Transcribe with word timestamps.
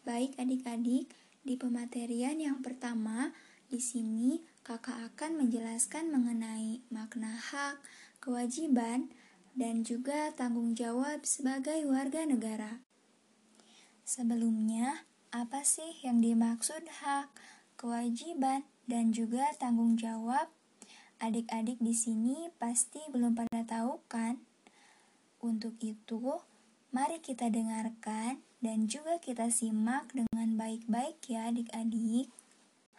Baik 0.00 0.32
adik-adik, 0.40 1.12
di 1.44 1.60
pematerian 1.60 2.40
yang 2.40 2.64
pertama, 2.64 3.36
di 3.68 3.76
sini 3.76 4.40
kakak 4.64 5.12
akan 5.12 5.44
menjelaskan 5.44 6.08
mengenai 6.08 6.80
makna 6.88 7.36
hak, 7.36 7.84
kewajiban, 8.16 9.12
dan 9.52 9.84
juga 9.84 10.32
tanggung 10.32 10.72
jawab 10.72 11.28
sebagai 11.28 11.84
warga 11.84 12.24
negara. 12.24 12.80
Sebelumnya, 14.08 15.04
apa 15.36 15.68
sih 15.68 16.00
yang 16.00 16.24
dimaksud 16.24 16.80
hak, 17.04 17.28
kewajiban, 17.76 18.64
dan 18.88 19.12
juga 19.12 19.52
tanggung 19.60 20.00
jawab? 20.00 20.48
Adik-adik 21.20 21.76
di 21.76 21.92
sini 21.92 22.48
pasti 22.56 23.04
belum 23.12 23.36
pada 23.36 23.68
tahu 23.68 24.00
kan? 24.08 24.40
Untuk 25.44 25.76
itu, 25.84 26.40
mari 26.88 27.20
kita 27.20 27.52
dengarkan 27.52 28.40
dan 28.60 28.84
juga 28.84 29.16
kita 29.16 29.48
simak 29.48 30.12
dengan 30.12 30.60
baik-baik 30.60 31.16
ya 31.24 31.48
adik-adik. 31.48 32.28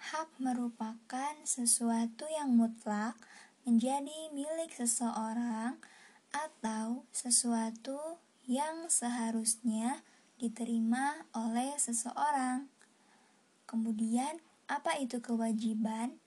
Hak 0.01 0.33
merupakan 0.41 1.37
sesuatu 1.45 2.25
yang 2.33 2.57
mutlak 2.57 3.13
menjadi 3.61 4.33
milik 4.33 4.73
seseorang 4.73 5.77
atau 6.33 7.05
sesuatu 7.13 8.17
yang 8.49 8.89
seharusnya 8.89 10.01
diterima 10.41 11.29
oleh 11.37 11.77
seseorang. 11.77 12.65
Kemudian, 13.69 14.41
apa 14.65 14.97
itu 14.97 15.21
kewajiban? 15.21 16.17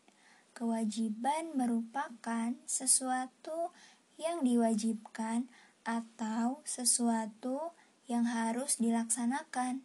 Kewajiban 0.55 1.59
merupakan 1.59 2.55
sesuatu 2.62 3.75
yang 4.14 4.47
diwajibkan 4.47 5.51
atau 5.83 6.62
sesuatu 6.62 7.75
yang 7.75 7.84
harus 8.09 8.77
dilaksanakan. 8.77 9.81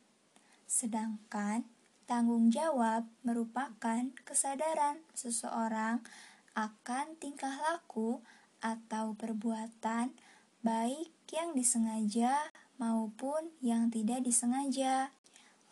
Sedangkan 0.67 1.63
tanggung 2.09 2.49
jawab 2.49 3.07
merupakan 3.21 4.11
kesadaran 4.25 5.05
seseorang 5.15 6.03
akan 6.57 7.15
tingkah 7.21 7.53
laku 7.69 8.19
atau 8.59 9.15
perbuatan 9.15 10.11
baik 10.59 11.13
yang 11.31 11.55
disengaja 11.55 12.51
maupun 12.75 13.55
yang 13.63 13.87
tidak 13.87 14.25
disengaja. 14.27 15.15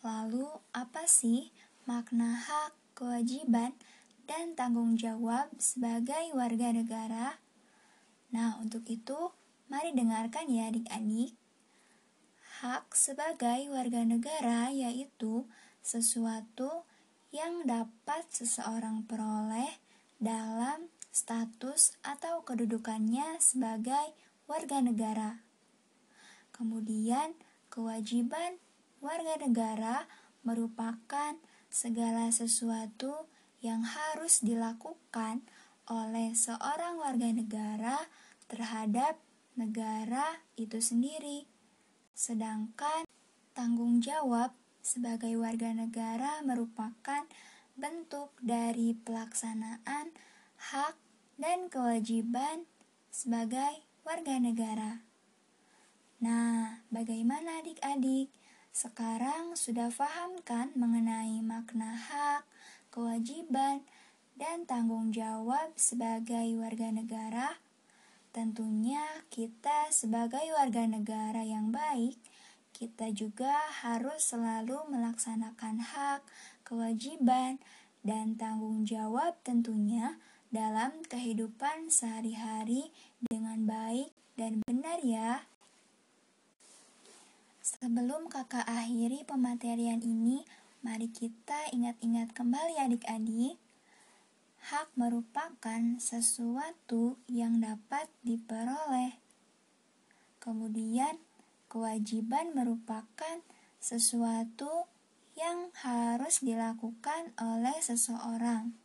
Lalu, 0.00 0.48
apa 0.72 1.04
sih 1.04 1.50
makna 1.84 2.38
hak, 2.38 2.72
kewajiban, 2.94 3.74
dan 4.28 4.54
tanggung 4.54 4.94
jawab 4.94 5.50
sebagai 5.58 6.32
warga 6.36 6.70
negara? 6.70 7.40
Nah, 8.30 8.60
untuk 8.60 8.84
itu, 8.86 9.32
mari 9.72 9.92
dengarkan 9.96 10.46
ya 10.48 10.68
adik-adik. 10.68 11.34
Hak 12.58 12.90
sebagai 12.98 13.70
warga 13.70 14.02
negara 14.02 14.66
yaitu 14.74 15.46
sesuatu 15.78 16.82
yang 17.30 17.62
dapat 17.62 18.26
seseorang 18.34 19.06
peroleh 19.06 19.78
dalam 20.18 20.90
status 21.14 21.94
atau 22.02 22.42
kedudukannya 22.42 23.38
sebagai 23.38 24.10
warga 24.50 24.82
negara. 24.82 25.46
Kemudian, 26.50 27.38
kewajiban 27.70 28.58
warga 28.98 29.38
negara 29.38 30.10
merupakan 30.42 31.38
segala 31.70 32.34
sesuatu 32.34 33.30
yang 33.62 33.86
harus 33.86 34.42
dilakukan 34.42 35.46
oleh 35.86 36.34
seorang 36.34 36.98
warga 36.98 37.30
negara 37.30 38.02
terhadap 38.50 39.14
negara 39.54 40.42
itu 40.58 40.82
sendiri. 40.82 41.57
Sedangkan 42.18 43.06
tanggung 43.54 44.02
jawab 44.02 44.50
sebagai 44.82 45.38
warga 45.38 45.70
negara 45.70 46.42
merupakan 46.42 47.22
bentuk 47.78 48.34
dari 48.42 48.98
pelaksanaan 49.06 50.10
hak 50.58 50.98
dan 51.38 51.70
kewajiban 51.70 52.66
sebagai 53.14 53.86
warga 54.02 54.34
negara. 54.42 55.06
Nah, 56.18 56.82
bagaimana 56.90 57.62
adik-adik? 57.62 58.34
Sekarang 58.74 59.54
sudah 59.54 59.94
paham 59.94 60.42
kan 60.42 60.74
mengenai 60.74 61.38
makna 61.38 61.94
hak, 61.94 62.42
kewajiban, 62.90 63.86
dan 64.34 64.66
tanggung 64.66 65.14
jawab 65.14 65.70
sebagai 65.78 66.50
warga 66.58 66.90
negara? 66.90 67.62
Tentunya 68.28 69.02
kita 69.32 69.88
sebagai 69.88 70.44
warga 70.52 70.84
negara 70.84 71.40
yang 71.40 71.72
baik, 71.72 72.20
kita 72.76 73.10
juga 73.10 73.56
harus 73.82 74.30
selalu 74.30 74.86
melaksanakan 74.92 75.82
hak, 75.82 76.22
kewajiban, 76.62 77.58
dan 78.06 78.38
tanggung 78.38 78.86
jawab 78.86 79.34
tentunya 79.42 80.20
dalam 80.48 81.04
kehidupan 81.04 81.92
sehari-hari 81.92 82.94
dengan 83.20 83.66
baik 83.68 84.14
dan 84.38 84.62
benar 84.64 85.02
ya. 85.02 85.44
Sebelum 87.60 88.32
kakak 88.32 88.64
akhiri 88.64 89.28
pematerian 89.28 90.00
ini, 90.00 90.46
mari 90.80 91.12
kita 91.12 91.68
ingat-ingat 91.74 92.32
kembali 92.32 92.80
adik-adik 92.80 93.60
hak 94.68 94.92
merupakan 95.00 95.96
sesuatu 95.96 97.16
yang 97.24 97.64
dapat 97.64 98.12
diperoleh. 98.20 99.16
Kemudian, 100.36 101.16
kewajiban 101.72 102.52
merupakan 102.52 103.40
sesuatu 103.80 104.84
yang 105.32 105.72
harus 105.72 106.44
dilakukan 106.44 107.32
oleh 107.40 107.80
seseorang. 107.80 108.76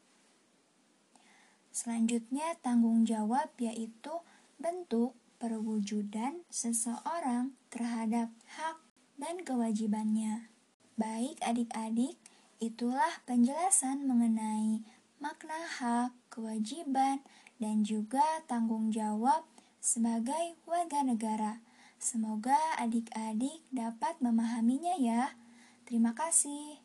Selanjutnya, 1.76 2.56
tanggung 2.64 3.04
jawab 3.04 3.52
yaitu 3.60 4.24
bentuk 4.56 5.20
perwujudan 5.36 6.48
seseorang 6.48 7.60
terhadap 7.68 8.32
hak 8.56 8.80
dan 9.20 9.44
kewajibannya. 9.44 10.48
Baik, 10.96 11.44
adik-adik, 11.44 12.16
itulah 12.64 13.20
penjelasan 13.28 14.08
mengenai 14.08 15.03
makna 15.24 15.56
hak, 15.80 16.12
kewajiban, 16.28 17.24
dan 17.56 17.88
juga 17.88 18.44
tanggung 18.44 18.92
jawab 18.92 19.48
sebagai 19.80 20.60
warga 20.68 21.00
negara. 21.00 21.64
Semoga 21.96 22.60
adik-adik 22.76 23.64
dapat 23.72 24.20
memahaminya 24.20 25.00
ya. 25.00 25.32
Terima 25.88 26.12
kasih. 26.12 26.83